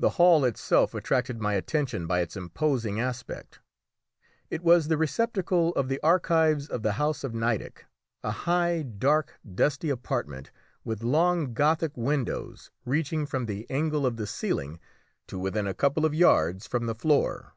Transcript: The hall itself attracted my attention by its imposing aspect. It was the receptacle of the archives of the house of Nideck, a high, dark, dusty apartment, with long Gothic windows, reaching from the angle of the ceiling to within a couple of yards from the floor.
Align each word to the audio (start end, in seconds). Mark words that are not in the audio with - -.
The 0.00 0.10
hall 0.18 0.44
itself 0.44 0.94
attracted 0.94 1.40
my 1.40 1.54
attention 1.54 2.08
by 2.08 2.22
its 2.22 2.36
imposing 2.36 2.98
aspect. 2.98 3.60
It 4.50 4.64
was 4.64 4.88
the 4.88 4.96
receptacle 4.96 5.72
of 5.76 5.86
the 5.86 6.00
archives 6.02 6.66
of 6.66 6.82
the 6.82 6.94
house 6.94 7.22
of 7.22 7.34
Nideck, 7.34 7.84
a 8.24 8.32
high, 8.32 8.82
dark, 8.82 9.38
dusty 9.54 9.90
apartment, 9.90 10.50
with 10.82 11.04
long 11.04 11.54
Gothic 11.54 11.96
windows, 11.96 12.72
reaching 12.84 13.26
from 13.26 13.46
the 13.46 13.64
angle 13.70 14.04
of 14.06 14.16
the 14.16 14.26
ceiling 14.26 14.80
to 15.28 15.38
within 15.38 15.68
a 15.68 15.72
couple 15.74 16.04
of 16.04 16.16
yards 16.16 16.66
from 16.66 16.86
the 16.86 16.94
floor. 16.96 17.54